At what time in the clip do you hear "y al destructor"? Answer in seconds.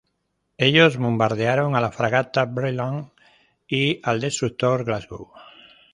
3.67-4.83